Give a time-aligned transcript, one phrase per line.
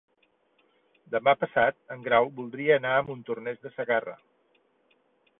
[1.15, 4.15] Demà passat en Grau voldria anar a Montornès de Segarra.